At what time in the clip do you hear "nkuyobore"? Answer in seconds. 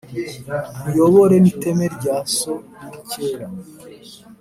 0.77-1.35